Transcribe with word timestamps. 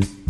Musik 0.00 0.21